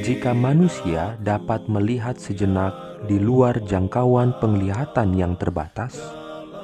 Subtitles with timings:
[0.00, 2.72] Jika manusia dapat melihat sejenak
[3.04, 6.00] di luar jangkauan penglihatan yang terbatas,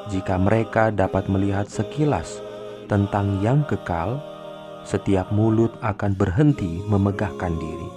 [0.08, 2.40] jika mereka dapat melihat sekilas
[2.88, 4.22] tentang yang kekal,
[4.88, 7.88] setiap mulut akan berhenti memegahkan diri.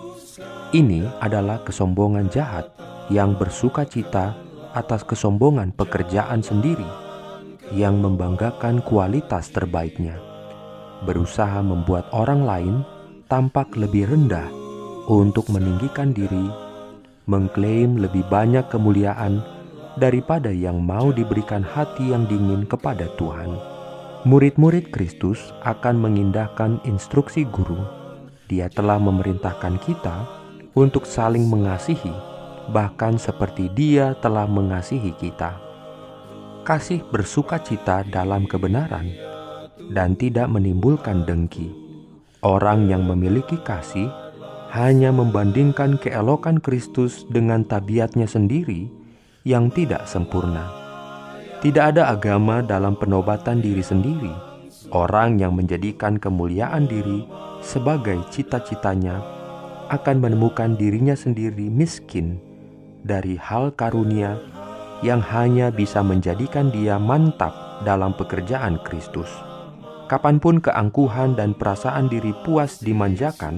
[0.76, 2.68] Ini adalah kesombongan jahat
[3.08, 4.36] yang bersuka cita
[4.76, 6.86] atas kesombongan pekerjaan sendiri
[7.72, 10.20] yang membanggakan kualitas terbaiknya,
[11.06, 12.76] berusaha membuat orang lain
[13.30, 14.50] tampak lebih rendah
[15.06, 16.50] untuk meninggikan diri,
[17.30, 19.42] mengklaim lebih banyak kemuliaan
[20.02, 23.54] daripada yang mau diberikan hati yang dingin kepada Tuhan.
[24.26, 27.78] Murid-murid Kristus akan mengindahkan instruksi guru.
[28.50, 30.26] Dia telah memerintahkan kita
[30.74, 32.14] untuk saling mengasihi,
[32.74, 35.62] bahkan seperti Dia telah mengasihi kita.
[36.66, 39.35] Kasih bersuka cita dalam kebenaran
[39.92, 41.70] dan tidak menimbulkan dengki.
[42.46, 44.10] Orang yang memiliki kasih
[44.74, 48.92] hanya membandingkan keelokan Kristus dengan tabiatnya sendiri
[49.46, 50.68] yang tidak sempurna.
[51.64, 54.34] Tidak ada agama dalam penobatan diri sendiri.
[54.94, 57.26] Orang yang menjadikan kemuliaan diri
[57.66, 59.18] sebagai cita-citanya
[59.90, 62.38] akan menemukan dirinya sendiri miskin
[63.02, 64.38] dari hal karunia
[65.02, 67.54] yang hanya bisa menjadikan dia mantap
[67.86, 69.55] dalam pekerjaan Kristus.
[70.06, 73.58] Kapan pun keangkuhan dan perasaan diri puas dimanjakan,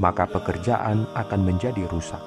[0.00, 2.20] maka pekerjaan akan menjadi rusak.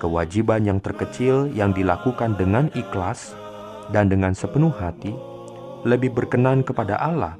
[0.00, 3.36] Kewajiban yang terkecil yang dilakukan dengan ikhlas
[3.92, 5.12] dan dengan sepenuh hati
[5.84, 7.36] lebih berkenan kepada Allah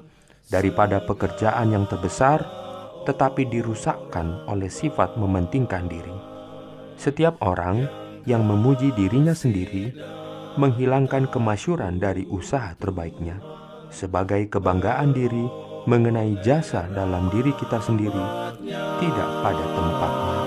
[0.52, 2.44] daripada pekerjaan yang terbesar
[3.08, 6.12] tetapi dirusakkan oleh sifat mementingkan diri.
[7.00, 7.88] Setiap orang
[8.28, 9.96] yang memuji dirinya sendiri
[10.60, 13.62] menghilangkan kemasyuran dari usaha terbaiknya
[13.92, 15.44] sebagai kebanggaan diri
[15.84, 18.24] mengenai jasa dalam diri kita sendiri
[18.98, 20.40] tidak pada tempatnya.